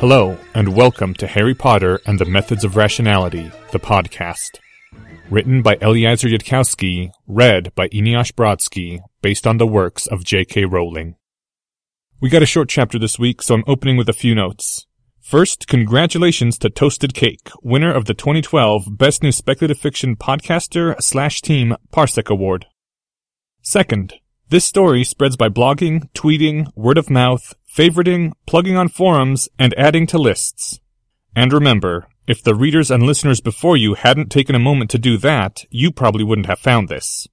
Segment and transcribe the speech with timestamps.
[0.00, 4.58] Hello, and welcome to Harry Potter and the Methods of Rationality, the podcast.
[5.28, 10.64] Written by Eliezer Yudkowsky, read by Eneasz Brodsky, based on the works of J.K.
[10.64, 11.16] Rowling.
[12.18, 14.86] We got a short chapter this week, so I'm opening with a few notes.
[15.20, 21.42] First, congratulations to Toasted Cake, winner of the 2012 Best New Speculative Fiction Podcaster slash
[21.42, 22.64] Team Parsec Award.
[23.60, 24.14] Second,
[24.50, 30.08] this story spreads by blogging, tweeting, word of mouth, favoriting, plugging on forums, and adding
[30.08, 30.80] to lists.
[31.36, 35.16] And remember, if the readers and listeners before you hadn't taken a moment to do
[35.18, 37.28] that, you probably wouldn't have found this.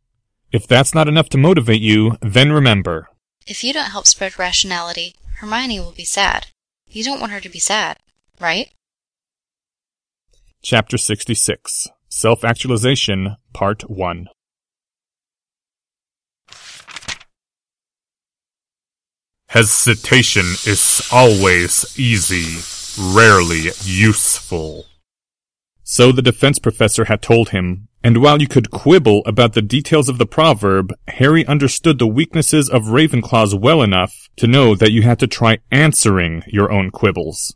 [0.52, 3.10] If that's not enough to motivate you, then remember.
[3.48, 6.48] If you don't help spread rationality, Hermione will be sad.
[6.88, 7.98] You don't want her to be sad,
[8.40, 8.70] right?
[10.62, 14.28] Chapter 66 Self Actualization, Part 1
[19.58, 22.62] Hesitation is always easy,
[23.16, 24.86] rarely useful.
[25.82, 30.10] So the defense professor had told him, and while you could quibble about the details
[30.10, 35.02] of the proverb, Harry understood the weaknesses of Ravenclaws well enough to know that you
[35.02, 37.56] had to try answering your own quibbles.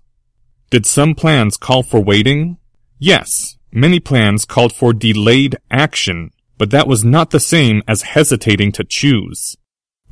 [0.72, 2.58] Did some plans call for waiting?
[2.98, 8.72] Yes, many plans called for delayed action, but that was not the same as hesitating
[8.72, 9.56] to choose.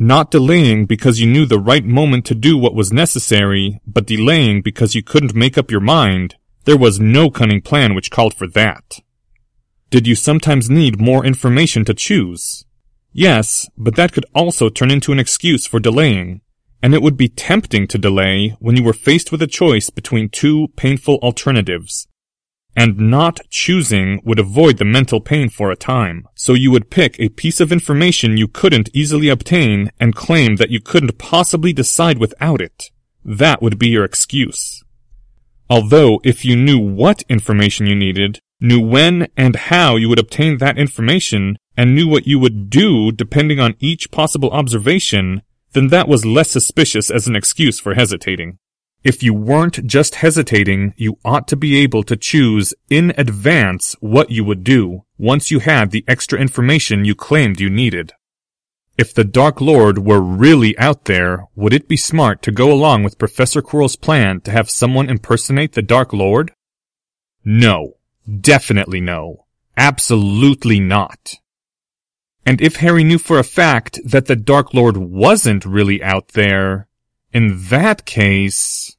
[0.01, 4.61] Not delaying because you knew the right moment to do what was necessary, but delaying
[4.61, 6.35] because you couldn't make up your mind.
[6.63, 9.01] There was no cunning plan which called for that.
[9.89, 12.63] Did you sometimes need more information to choose?
[13.11, 16.39] Yes, but that could also turn into an excuse for delaying.
[16.81, 20.29] And it would be tempting to delay when you were faced with a choice between
[20.29, 22.07] two painful alternatives,
[22.75, 26.27] and not choosing would avoid the mental pain for a time.
[26.35, 30.69] So you would pick a piece of information you couldn't easily obtain and claim that
[30.69, 32.91] you couldn't possibly decide without it.
[33.25, 34.83] That would be your excuse.
[35.69, 40.57] Although if you knew what information you needed, knew when and how you would obtain
[40.57, 45.41] that information, and knew what you would do depending on each possible observation,
[45.71, 48.57] then that was less suspicious as an excuse for hesitating.
[49.03, 54.29] If you weren't just hesitating, you ought to be able to choose in advance what
[54.29, 58.11] you would do once you had the extra information you claimed you needed.
[58.97, 63.03] If the Dark Lord were really out there, would it be smart to go along
[63.03, 66.51] with Professor Quirrell's plan to have someone impersonate the Dark Lord?
[67.45, 67.93] No.
[68.29, 69.45] Definitely no.
[69.77, 71.35] Absolutely not.
[72.45, 76.88] And if Harry knew for a fact that the Dark Lord wasn't really out there,
[77.33, 78.95] in that case...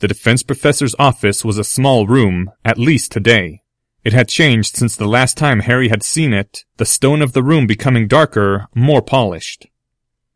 [0.00, 3.62] The defense professor's office was a small room, at least today.
[4.02, 7.42] It had changed since the last time Harry had seen it, the stone of the
[7.42, 9.66] room becoming darker, more polished.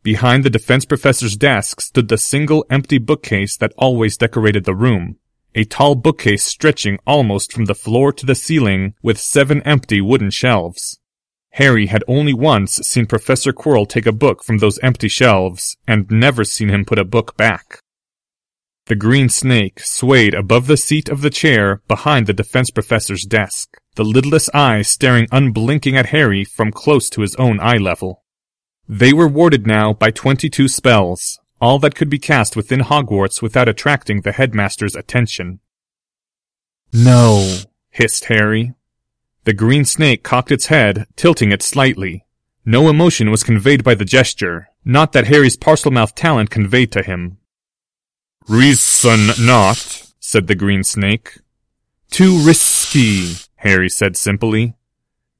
[0.02, 5.16] Behind the defense professor's desk stood the single empty bookcase that always decorated the room.
[5.54, 10.30] A tall bookcase stretching almost from the floor to the ceiling with seven empty wooden
[10.30, 10.97] shelves.
[11.52, 16.10] Harry had only once seen Professor Quirrell take a book from those empty shelves, and
[16.10, 17.80] never seen him put a book back.
[18.86, 23.76] The green snake swayed above the seat of the chair behind the defense professor's desk,
[23.96, 28.24] the lidless eyes staring unblinking at Harry from close to his own eye level.
[28.88, 33.68] They were warded now by twenty-two spells, all that could be cast within Hogwarts without
[33.68, 35.60] attracting the headmaster's attention.
[36.92, 37.58] No,
[37.90, 38.72] hissed Harry,
[39.48, 42.22] the green snake cocked its head, tilting it slightly.
[42.66, 47.38] No emotion was conveyed by the gesture, not that Harry's Parselmouth talent conveyed to him.
[48.46, 51.38] Reason not, said the green snake.
[52.10, 54.74] Too risky, Harry said simply.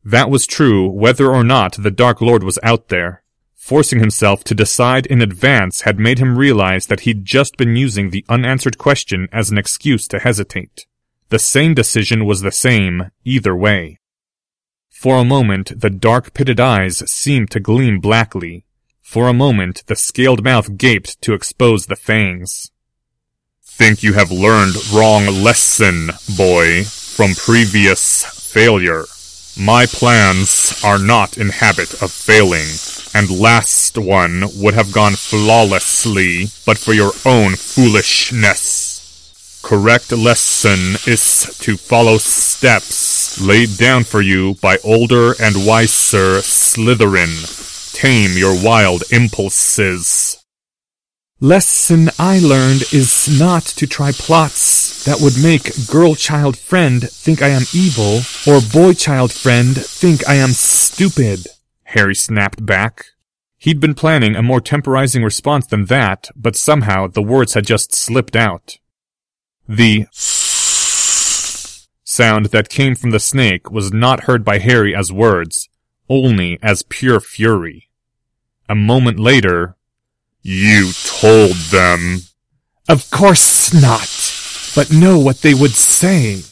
[0.03, 3.23] That was true whether or not the Dark Lord was out there.
[3.57, 8.09] Forcing himself to decide in advance had made him realize that he'd just been using
[8.09, 10.87] the unanswered question as an excuse to hesitate.
[11.31, 13.99] The same decision was the same, either way.
[14.91, 18.65] For a moment, the dark pitted eyes seemed to gleam blackly.
[19.01, 22.71] For a moment, the scaled mouth gaped to expose the fangs.
[23.65, 29.05] Think you have learned wrong lesson, boy, from previous failure.
[29.57, 32.69] My plans are not in habit of failing,
[33.15, 38.99] and last one would have gone flawlessly but for your own foolishness
[39.63, 43.08] correct lesson is to follow steps
[43.41, 47.93] laid down for you by older and wiser Slytherin.
[47.95, 50.43] Tame your wild impulses.
[51.41, 57.43] Lesson I learned is not to try plots that would make girl child friend think
[57.43, 61.47] I am evil or boy child friend think I am stupid,
[61.85, 63.07] Harry snapped back.
[63.57, 67.95] He'd been planning a more temporizing response than that, but somehow the words had just
[67.95, 68.79] slipped out.
[69.69, 70.07] The
[72.19, 75.69] sound that came from the snake was not heard by Harry as words,
[76.09, 77.89] only as pure fury.
[78.69, 79.77] A moment later,
[80.43, 82.23] You told them.
[82.89, 84.11] Of course not.
[84.75, 86.43] But know what they would say.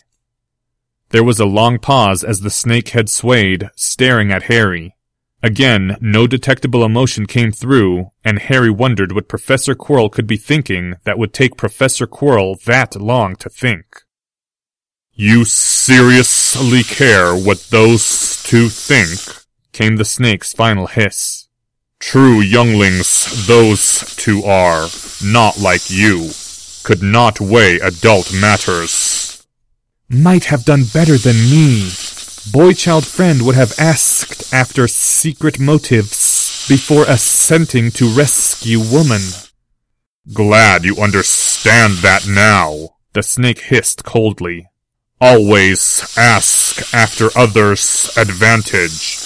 [1.11, 4.95] There was a long pause as the snake head swayed, staring at Harry.
[5.43, 10.95] Again, no detectable emotion came through, and Harry wondered what Professor Quirrell could be thinking
[11.05, 14.06] that would take Professor Quirrell that long to think.
[15.19, 19.19] You seriously care what those two think?
[19.73, 21.49] came the snake's final hiss.
[21.99, 24.89] True younglings those two are,
[25.25, 26.33] not like you,
[26.85, 29.47] could not weigh adult matters.
[30.11, 31.91] Might have done better than me.
[32.53, 39.23] Boy child friend would have asked after secret motives before assenting to rescue woman.
[40.35, 44.69] Glad you understand that now, the snake hissed coldly.
[45.21, 49.17] Always ask after others' advantage.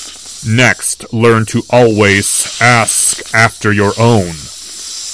[0.47, 4.29] Next, learn to always ask after your own.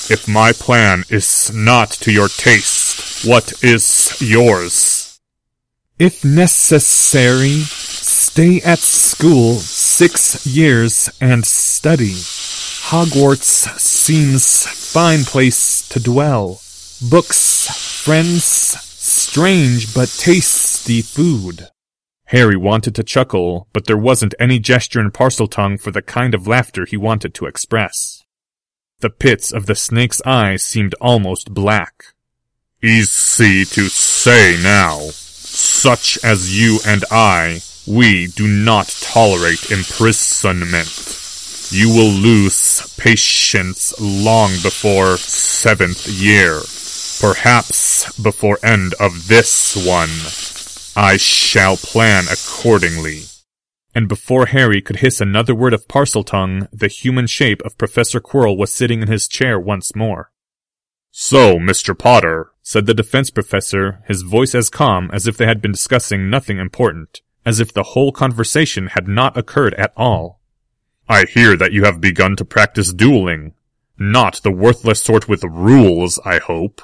[0.09, 5.19] If my plan is not to your taste, what is yours?
[5.99, 12.13] If necessary, stay at school six years and study.
[12.91, 16.61] Hogwarts seems fine place to dwell.
[17.01, 17.67] Books,
[18.05, 18.77] friends,
[19.37, 21.69] strange but tasty food.
[22.29, 26.47] Harry wanted to chuckle, but there wasn't any gesture in Parseltongue for the kind of
[26.47, 28.25] laughter he wanted to express.
[29.01, 32.15] The pits of the snake's eyes seemed almost black.
[32.83, 35.01] Easy to say now.
[35.11, 40.89] Such as you and I, we do not tolerate imprisonment.
[41.71, 46.63] You will lose patience long before seventh year.
[47.21, 50.11] Perhaps before end of this one.
[50.95, 53.23] I shall plan accordingly.
[53.95, 58.59] And before Harry could hiss another word of Parseltongue, the human shape of Professor Quirrell
[58.59, 60.31] was sitting in his chair once more.
[61.11, 61.99] So, Mr.
[61.99, 66.29] Potter, said the defense professor, his voice as calm as if they had been discussing
[66.29, 70.43] nothing important, as if the whole conversation had not occurred at all.
[71.09, 73.55] I hear that you have begun to practice dueling.
[73.99, 76.83] Not the worthless sort with rules, I hope.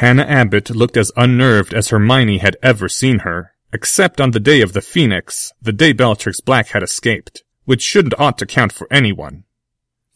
[0.00, 4.62] Hannah Abbott looked as unnerved as Hermione had ever seen her, except on the day
[4.62, 8.90] of the Phoenix, the day Bellatrix Black had escaped, which shouldn't ought to count for
[8.90, 9.44] anyone.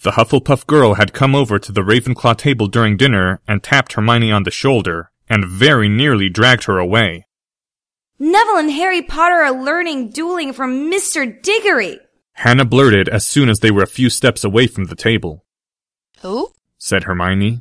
[0.00, 4.32] The Hufflepuff girl had come over to the Ravenclaw table during dinner and tapped Hermione
[4.32, 7.26] on the shoulder, and very nearly dragged her away.
[8.19, 11.42] Neville and Harry Potter are learning dueling from Mr.
[11.42, 12.00] Diggory.
[12.32, 15.44] Hannah blurted as soon as they were a few steps away from the table.
[16.22, 16.52] Who?
[16.78, 17.60] said Hermione.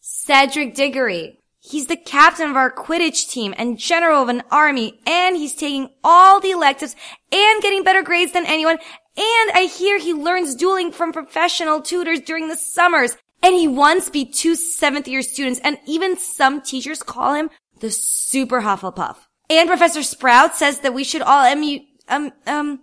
[0.00, 1.40] Cedric Diggory.
[1.64, 5.90] He's the captain of our Quidditch team and general of an army, and he's taking
[6.02, 6.96] all the electives
[7.30, 8.78] and getting better grades than anyone,
[9.16, 14.10] and I hear he learns dueling from professional tutors during the summers, and he once
[14.10, 19.18] beat two seventh year students, and even some teachers call him the super Hufflepuff.
[19.48, 22.80] And Professor Sprout says that we should all emu, um, um,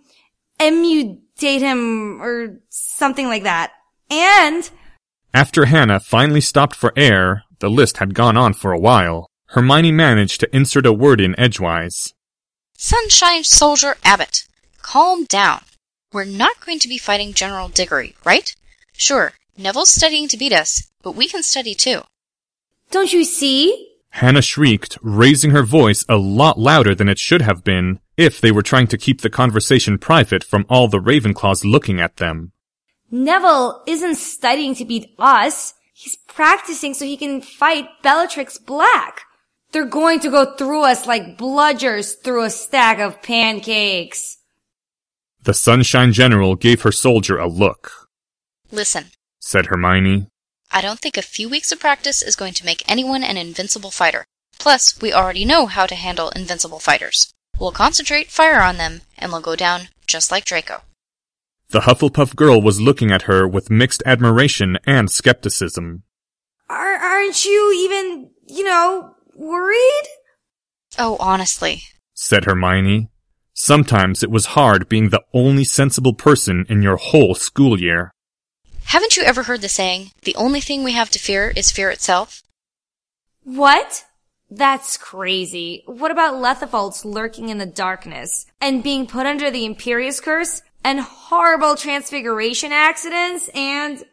[0.57, 3.73] emutate him or something like that.
[4.09, 4.69] And
[5.33, 9.27] After Hannah finally stopped for air, the list had gone on for a while.
[9.47, 12.13] Hermione managed to insert a word in edgewise.
[12.77, 14.45] Sunshine Soldier Abbott.
[14.81, 15.61] Calm down.
[16.13, 18.55] We're not going to be fighting General Diggory, right?
[18.93, 22.01] Sure, Neville's studying to beat us, but we can study too.
[22.91, 23.87] don't you see?
[24.11, 28.51] Hannah shrieked, raising her voice a lot louder than it should have been if they
[28.51, 32.51] were trying to keep the conversation private from all the Ravenclaws looking at them.
[33.11, 35.73] Neville isn't studying to beat us.
[35.99, 39.23] He's practicing so he can fight Bellatrix Black.
[39.73, 44.37] They're going to go through us like bludgers through a stack of pancakes.
[45.43, 48.07] The Sunshine General gave her soldier a look,
[48.71, 49.07] Listen,
[49.41, 50.27] said Hermione.
[50.71, 53.91] I don't think a few weeks of practice is going to make anyone an invincible
[53.91, 54.23] fighter.
[54.57, 57.33] Plus, we already know how to handle invincible fighters.
[57.59, 60.81] We'll concentrate fire on them, and we'll go down just like Draco.
[61.71, 66.01] The Hufflepuff girl was looking at her with mixed admiration and skepticism.
[66.67, 70.07] Are, aren't you even, you know, worried?
[70.97, 71.83] Oh, honestly.
[72.15, 73.09] said Hermione.
[73.53, 78.11] Sometimes it was hard being the only sensible person in your whole school year.
[78.85, 81.91] Haven't you ever heard the saying, the only thing we have to fear is fear
[81.91, 82.41] itself?
[83.43, 84.05] What?
[84.49, 85.83] That's crazy.
[85.85, 90.99] What about Lethifolds lurking in the darkness and being put under the Imperius curse and
[90.99, 94.03] horrible transfiguration accidents and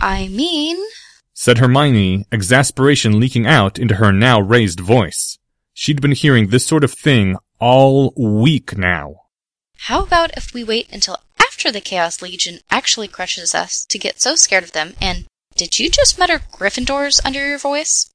[0.00, 0.76] I mean,
[1.32, 5.38] said Hermione, exasperation leaking out into her now raised voice.
[5.72, 9.22] She'd been hearing this sort of thing all week now.
[9.78, 14.20] how about if we wait until after the Chaos Legion actually crushes us to get
[14.20, 18.10] so scared of them and did you just mutter Gryffindors under your voice?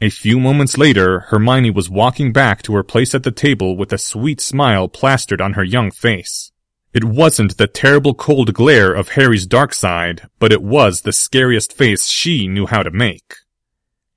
[0.00, 3.92] A few moments later, Hermione was walking back to her place at the table with
[3.92, 6.50] a sweet smile plastered on her young face.
[6.94, 11.72] It wasn't the terrible cold glare of Harry's dark side, but it was the scariest
[11.72, 13.34] face she knew how to make.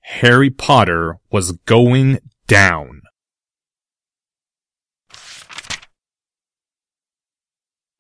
[0.02, 3.02] Harry Potter was going down.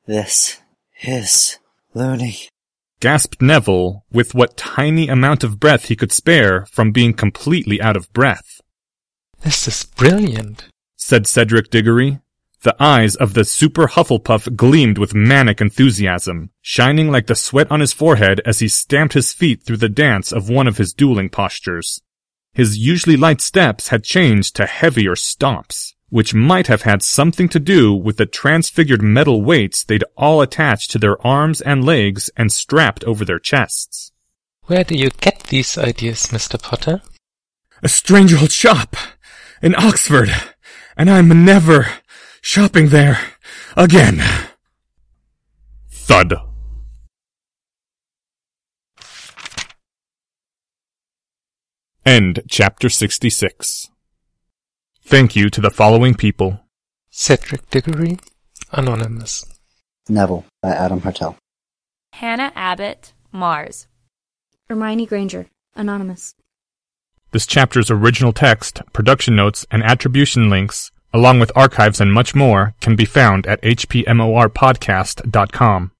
[0.05, 0.61] This
[1.01, 1.57] is
[1.95, 2.37] loony.
[2.99, 7.97] Gasped Neville with what tiny amount of breath he could spare from being completely out
[7.97, 8.61] of breath.
[9.41, 10.69] This is brilliant.
[10.95, 12.19] said Cedric Diggory.
[12.63, 17.81] The eyes of the super Hufflepuff gleamed with manic enthusiasm, shining like the sweat on
[17.81, 21.29] his forehead as he stamped his feet through the dance of one of his dueling
[21.29, 22.01] postures.
[22.53, 27.59] His usually light steps had changed to heavier stomps, which might have had something to
[27.59, 32.51] do with the transfigured metal weights they'd all attached to their arms and legs and
[32.51, 34.11] strapped over their chests.
[34.63, 36.61] Where do you get these ideas, Mr.
[36.61, 37.03] Potter?
[37.83, 38.95] A strange old shop
[39.61, 40.29] in Oxford,
[40.97, 41.87] and I'm never
[42.47, 43.19] shopping there
[43.75, 44.23] again.
[45.89, 46.33] Thud.
[52.05, 53.89] End chapter 66.
[55.03, 56.61] Thank you to the following people.
[57.09, 58.17] Cedric Diggory,
[58.71, 59.45] Anonymous.
[60.07, 61.35] Neville by Adam Hartel.
[62.13, 63.87] Hannah Abbott, Mars.
[64.69, 66.33] Hermione Granger, Anonymous.
[67.31, 72.75] This chapter's original text, production notes, and attribution links, along with archives and much more,
[72.81, 75.91] can be found at hpmorpodcast.com.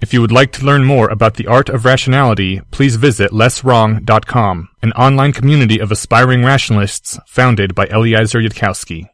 [0.00, 4.68] If you would like to learn more about the art of rationality, please visit lesswrong.com,
[4.80, 9.08] an online community of aspiring rationalists founded by Eliezer Yudkowsky.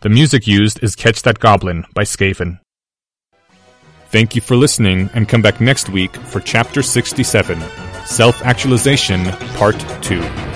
[0.00, 2.58] The music used is Catch That Goblin by Skaven.
[4.08, 7.62] Thank you for listening and come back next week for Chapter 67
[8.04, 9.24] Self Actualization
[9.54, 10.51] Part 2.